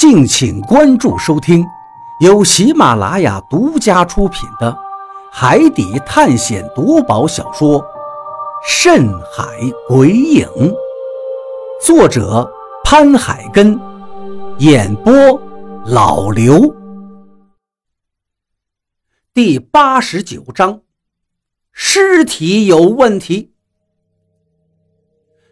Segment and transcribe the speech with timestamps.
[0.00, 1.62] 敬请关注收听，
[2.20, 4.72] 由喜马拉雅独家出品的
[5.30, 7.78] 《海底探险夺宝小说》
[8.66, 9.44] 《深海
[9.86, 10.46] 鬼影》，
[11.84, 12.50] 作者
[12.82, 13.78] 潘海根，
[14.56, 15.12] 演播
[15.84, 16.74] 老刘。
[19.34, 20.80] 第八十九章，
[21.72, 23.52] 尸体有问题。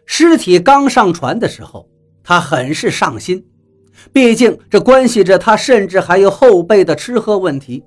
[0.07, 1.87] 尸体刚上船的时候，
[2.23, 3.45] 他很是上心。
[4.11, 7.83] 毕竟，这关系着他，甚至还有后辈的吃喝问题。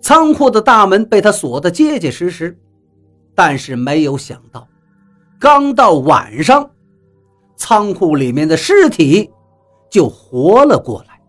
[0.00, 2.56] 仓库的大门被他锁得结结实实，
[3.34, 4.68] 但是没有想到，
[5.38, 6.70] 刚到晚上，
[7.56, 9.30] 仓库里面的尸体
[9.90, 11.20] 就活了过来。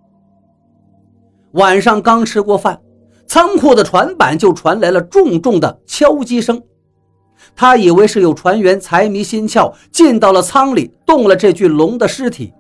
[1.54, 2.80] 晚上刚吃过饭，
[3.26, 6.62] 仓库的船板就传来了重重的敲击声。
[7.56, 12.54] 他以为是有船员财迷心窍，进到了舱里，动了这具龙的尸体。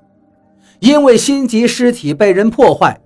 [0.79, 2.99] 因为心急，尸体被人破坏，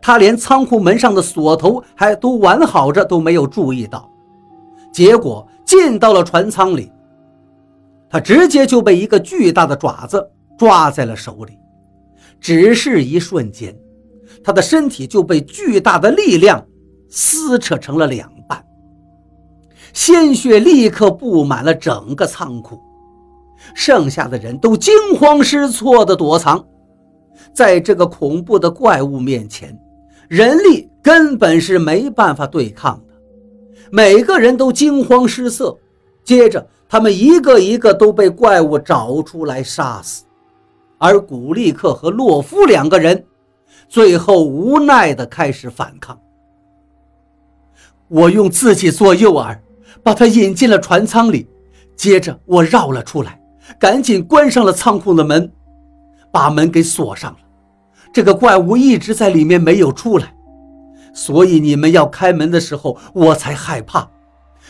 [0.00, 4.10] 他连仓库门上的锁头还都完好着，都没有注意到。
[4.92, 6.90] 结果进到了船舱里，
[8.08, 11.58] 他直接就被一个巨大的爪子抓在了手里。
[12.40, 13.76] 只是一瞬间，
[14.44, 16.64] 他的身体就被巨大的力量
[17.08, 18.64] 撕扯成了两半，
[19.92, 22.80] 鲜血立刻布满了整个仓库。
[23.74, 26.64] 剩下的人都惊慌失措地躲藏，
[27.52, 29.78] 在这个恐怖的怪物面前，
[30.28, 33.14] 人力根本是没办法对抗的。
[33.90, 35.76] 每个人都惊慌失色，
[36.24, 40.24] 接着他们一个一个都被怪物找出来杀死。
[40.98, 43.24] 而古力克和洛夫两个人，
[43.88, 46.18] 最后无奈地开始反抗。
[48.08, 49.58] 我用自己做诱饵，
[50.02, 51.46] 把他引进了船舱里，
[51.96, 53.40] 接着我绕了出来。
[53.78, 55.52] 赶紧关上了仓库的门，
[56.32, 57.38] 把门给锁上了。
[58.12, 60.34] 这个怪物一直在里面没有出来，
[61.12, 64.08] 所以你们要开门的时候，我才害怕。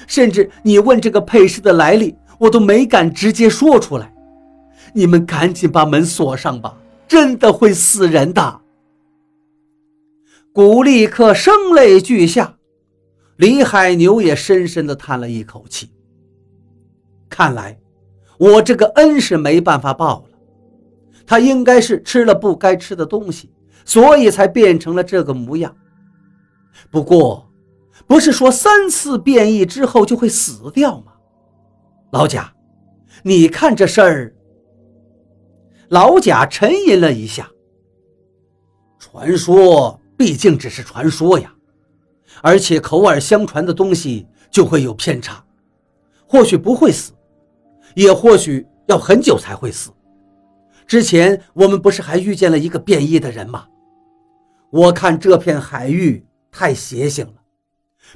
[0.06, 4.12] 甚至你问这个配饰的来历，我都没敢直接说出来。
[4.92, 8.60] 你们赶紧把门锁上吧，真的会死人的。
[10.52, 12.56] 古立克声泪俱下，
[13.36, 15.90] 李海牛也深深地叹了一口气。
[17.28, 17.78] 看来。
[18.38, 20.38] 我这个恩是没办法报了，
[21.26, 23.50] 他应该是吃了不该吃的东西，
[23.84, 25.74] 所以才变成了这个模样。
[26.90, 27.50] 不过，
[28.06, 31.12] 不是说三次变异之后就会死掉吗？
[32.12, 32.52] 老贾，
[33.22, 34.32] 你看这事儿。
[35.88, 37.48] 老贾沉吟了一下，
[38.98, 41.54] 传说毕竟只是传说呀，
[42.42, 45.44] 而且口耳相传的东西就会有偏差，
[46.26, 47.12] 或许不会死。
[47.96, 49.90] 也或许要很久才会死。
[50.86, 53.66] 之前我们不是还遇见了一个变异的人吗？
[54.70, 57.34] 我看这片海域太邪性了，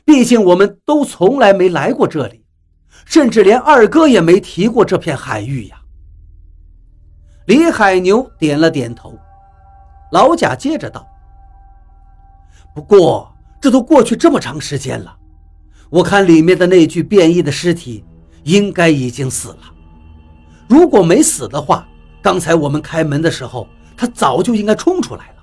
[0.05, 2.45] 毕竟我们都从来没来过这里，
[3.07, 5.81] 甚至连二哥也没提过这片海域呀。
[7.47, 9.19] 李海牛点了点头，
[10.13, 11.09] 老贾接着道
[12.75, 15.17] ：“不过这都过去这么长时间了，
[15.89, 18.05] 我看里面的那具变异的尸体。”
[18.45, 19.59] 应该已经死了。
[20.69, 21.87] 如果没死的话，
[22.23, 25.35] 刚才我们开门的时候，他早就应该冲出来了。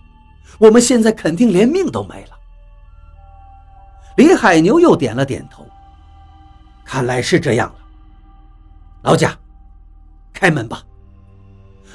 [0.57, 2.37] 我们现在肯定连命都没了。
[4.15, 5.65] 李海牛又点了点头，
[6.83, 7.75] 看来是这样了。
[9.03, 9.37] 老贾，
[10.33, 10.81] 开门吧。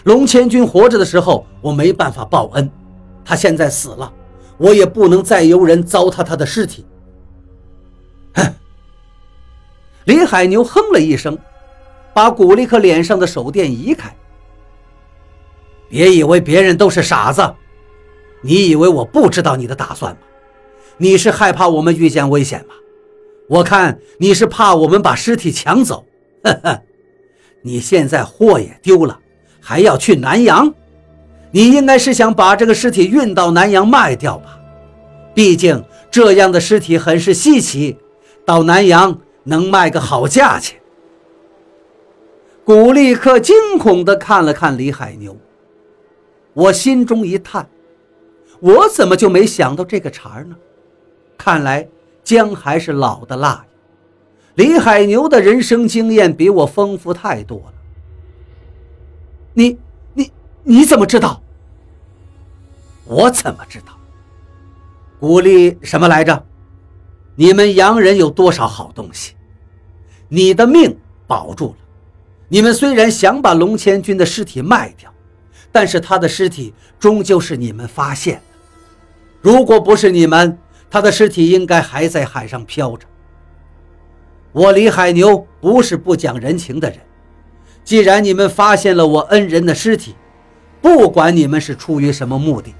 [0.04, 2.68] 龙千军活着的时候，我没办法报恩；
[3.24, 4.12] 他现在死了，
[4.58, 6.86] 我也不能再由人糟蹋他的尸体。
[10.04, 11.38] 李海牛哼了一声，
[12.12, 14.14] 把古力克脸上的手电移开。
[15.88, 17.54] 别以为别人都是傻子，
[18.40, 20.18] 你以为我不知道你的打算吗？
[20.96, 22.74] 你是害怕我们遇见危险吗？
[23.48, 26.06] 我看你是怕我们把尸体抢走。
[26.42, 26.82] 呵呵，
[27.60, 29.18] 你现在货也丢了，
[29.60, 30.72] 还要去南阳？
[31.50, 34.58] 你应该是想把这个尸体运到南阳卖掉吧？
[35.34, 37.98] 毕竟这样的尸体很是稀奇，
[38.44, 39.18] 到南阳。
[39.44, 40.80] 能卖个好价钱。
[42.64, 45.36] 古立克惊恐地看了看李海牛，
[46.52, 47.68] 我心中一叹，
[48.60, 50.56] 我怎么就没想到这个茬呢？
[51.36, 51.88] 看来
[52.22, 53.66] 姜还是老的辣呀。
[54.54, 57.72] 李海牛的人生经验比我丰富太多了。
[59.54, 59.78] 你、
[60.14, 60.30] 你、
[60.62, 61.42] 你怎么知道？
[63.04, 63.98] 我怎么知道？
[65.18, 66.46] 古力什么来着？
[67.34, 69.34] 你们洋人有多少好东西？
[70.28, 71.76] 你的命保住了。
[72.48, 75.12] 你们虽然想把龙千军的尸体卖掉，
[75.70, 78.42] 但是他的尸体终究是你们发现的。
[79.40, 80.58] 如果不是你们，
[80.90, 83.06] 他的尸体应该还在海上漂着。
[84.52, 86.98] 我李海牛不是不讲人情的人，
[87.82, 90.14] 既然你们发现了我恩人的尸体，
[90.82, 92.74] 不管你们是出于什么目的，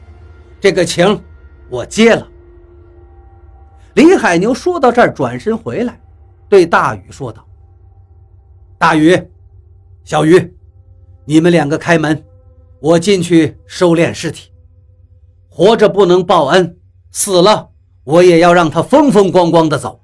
[0.60, 1.22] 这个情
[1.70, 2.28] 我接了。
[3.94, 6.00] 李海牛说到这儿，转身回来，
[6.48, 7.46] 对大宇说道
[8.78, 9.20] ：“大宇，
[10.02, 10.56] 小鱼，
[11.26, 12.24] 你们两个开门，
[12.80, 14.50] 我进去收敛尸体。
[15.50, 16.78] 活着不能报恩，
[17.10, 17.68] 死了
[18.04, 20.00] 我也要让他风风光光的走。”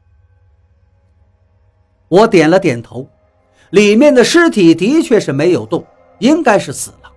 [2.08, 3.08] 我点了点头，
[3.70, 5.82] 里面的尸体的确是没有动，
[6.19, 7.11] 应该是死了，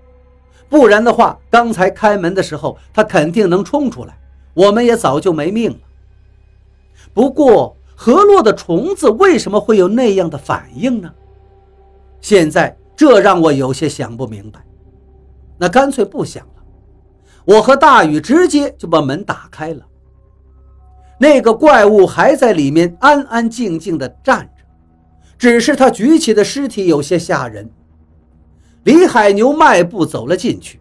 [0.69, 4.17] 不然的话，刚才开门的时候他肯定能冲出来，
[4.53, 5.77] 我们也早就没命了。
[7.13, 11.11] 不过河洛的虫子为什么会有那样的反应呢？
[12.19, 14.63] 现在这让我有些想不明白。
[15.57, 16.63] 那干脆不想了，
[17.45, 19.85] 我和大禹直接就把门打开了。
[21.19, 24.63] 那个怪物还在里面安安静静地站着。
[25.37, 27.67] 只是他举起的尸体有些吓人。
[28.83, 30.79] 李海牛迈步走了进去，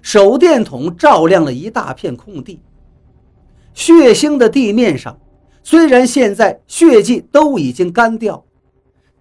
[0.00, 2.60] 手电筒照亮了一大片空地。
[3.74, 5.18] 血腥的地面上，
[5.64, 8.44] 虽然现在血迹都已经干掉，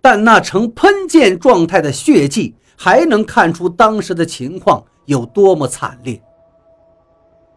[0.02, 6.22] 但那呈喷溅状态的血迹还能看出当时的情况有多么惨烈。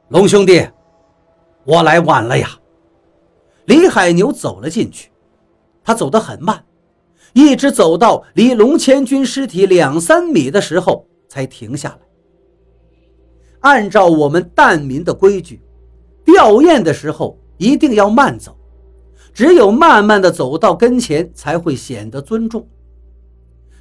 [0.09, 0.65] 龙兄弟，
[1.65, 2.49] 我来晚了呀！
[3.65, 5.11] 李海牛走了进去，
[5.83, 6.65] 他走得很慢。
[7.33, 11.99] 一直走到离龙千军尸体两三米的时候，才停下来。
[13.61, 15.61] 按照我们蛋民的规矩，
[16.25, 18.56] 吊唁的时候一定要慢走，
[19.37, 22.67] 只有慢慢的走到跟前，才会显得尊重。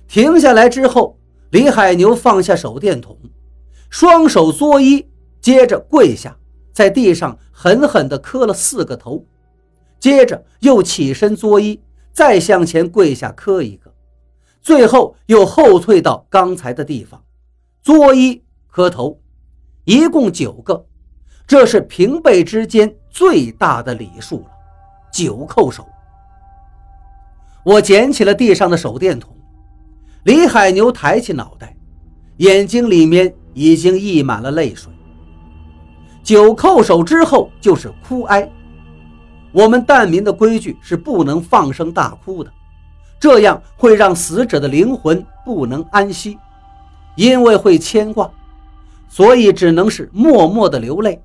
[0.05, 1.17] 停下来之后，
[1.51, 3.17] 李海牛放下手电筒，
[3.89, 5.05] 双手作揖，
[5.39, 6.37] 接着跪下，
[6.73, 9.25] 在地上狠狠地磕了四个头，
[9.97, 11.79] 接着又起身作揖。
[12.11, 13.93] 再向前跪下磕一个，
[14.61, 17.23] 最后又后退到刚才的地方，
[17.81, 19.21] 作揖磕头，
[19.85, 20.85] 一共九个，
[21.47, 24.54] 这是平辈之间最大的礼数了。
[25.15, 25.87] 九叩首。
[27.63, 29.33] 我捡起了地上的手电筒，
[30.23, 31.73] 李海牛抬起脑袋，
[32.37, 34.91] 眼睛里面已经溢满了泪水。
[36.21, 38.51] 九叩首之后就是哭哀。
[39.53, 42.51] 我们蛋民的规矩是不能放声大哭的，
[43.17, 46.37] 这样会让死者的灵魂不能安息，
[47.15, 48.29] 因为会牵挂，
[49.07, 51.23] 所以只能是默默的流泪。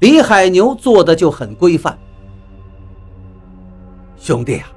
[0.00, 1.96] 李海牛做的就很规范。
[4.18, 4.72] 兄弟啊，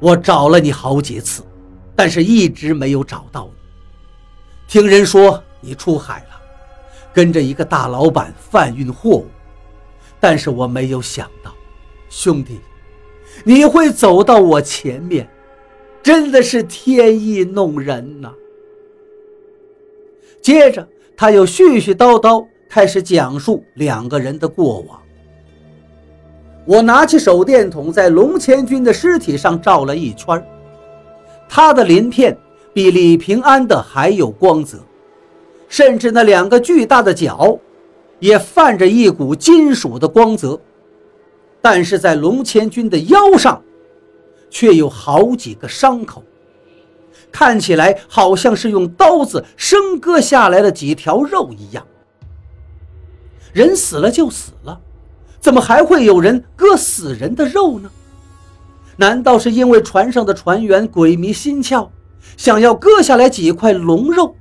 [0.00, 1.42] 我找了你好几次，
[1.94, 3.52] 但是一直没有找到你。
[4.68, 6.40] 听人说你出海了，
[7.12, 9.26] 跟着一个大老板贩运货物，
[10.18, 11.52] 但是我没有想到。
[12.08, 12.60] 兄弟，
[13.44, 15.28] 你会走到我前面，
[16.02, 18.32] 真的是天意弄人呐。
[20.40, 25.00] 接着，他又絮絮叨叨开始讲述两个人的过往。
[26.64, 30.44] 我拿起手电筒，在龙千军的尸体上照了一圈，
[31.48, 32.36] 他的鳞片
[32.72, 34.78] 比李平安的还有光泽，
[35.68, 37.58] 甚至那两个巨大的脚，
[38.20, 40.58] 也泛着一股金属的光泽。
[41.60, 43.60] 但是在龙千军的腰上，
[44.48, 46.22] 却有好几个伤口，
[47.32, 51.84] 看起来好像是用刀子生割下来的几条肉一样。
[53.52, 54.80] 人死了就死了，
[55.42, 57.90] 怎么还会有人割死人的肉呢？
[58.96, 61.88] 难道是因为船上的船员鬼迷心窍，
[62.36, 64.36] 想要割下来几块龙肉？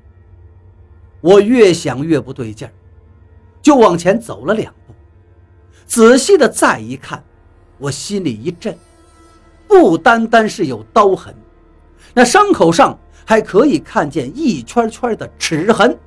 [1.22, 2.72] 我越想越不对劲儿，
[3.64, 4.94] 就往前走了两步。
[5.88, 7.24] 仔细的再一看，
[7.80, 8.78] 我心里一震，
[9.68, 11.34] 不单单是有刀痕，
[12.14, 15.98] 那伤口上还可以看见一圈圈的齿痕，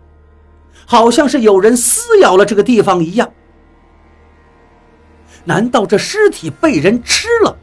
[0.86, 3.28] 好像是有人撕咬了这个地方一样。
[5.44, 7.56] 难道这尸体被人吃了？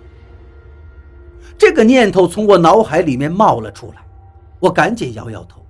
[1.57, 4.03] 这个念头从我脑海里面冒了出来，
[4.59, 5.65] 我赶紧摇摇头。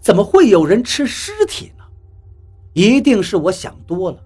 [0.00, 1.84] 怎么会有人吃尸体呢？
[2.72, 4.18] 一定是我想多了。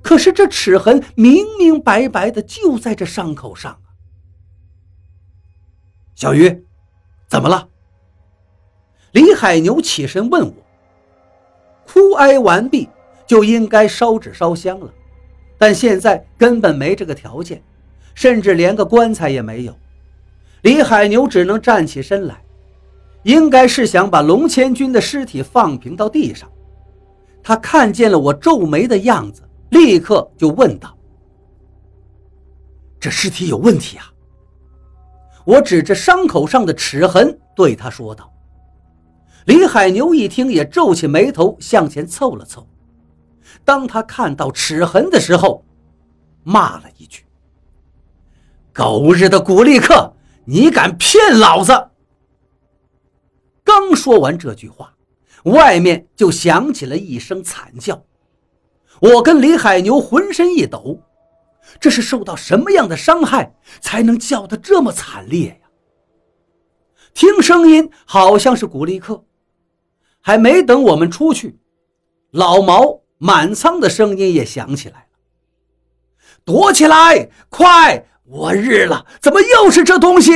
[0.00, 3.90] 可是这齿痕明明白白的就在这伤口上啊！
[6.14, 6.64] 小鱼，
[7.28, 7.68] 怎么了？
[9.10, 10.54] 李海牛起身问我。
[11.84, 12.88] 哭哀完毕，
[13.26, 14.94] 就应该烧纸烧香了，
[15.62, 17.62] 但现在根本没这个条件，
[18.16, 19.78] 甚至连个棺材也没有。
[20.62, 22.42] 李海牛只能站起身来，
[23.22, 26.50] 应该是想把龙千军的尸体放平到地上。
[27.44, 29.40] 他看见了我皱眉的样子，
[29.70, 30.98] 立刻就问道
[32.98, 34.12] ：“这尸体有问题啊？”
[35.46, 38.28] 我指着伤口上的齿痕对他说道。
[39.46, 42.66] 李海牛一听，也皱起眉头向前凑了凑。
[43.64, 45.64] 当他看到齿痕的时候，
[46.42, 47.24] 骂了一句
[48.72, 51.90] ：“狗日的古力克，你敢骗老子！”
[53.64, 54.94] 刚说完这句话，
[55.44, 58.04] 外面就响起了一声惨叫。
[59.00, 61.00] 我跟李海牛浑身一抖，
[61.80, 65.68] 这是受到什么样的伤害才能叫得这么惨烈呀？
[67.14, 69.24] 听声音好像是古力克，
[70.20, 71.58] 还没等我们出去，
[72.30, 75.06] 老毛满仓的声音也响起来了
[76.44, 78.04] ：“躲起来，快！
[78.24, 80.32] 我日了，怎么又是这东西？”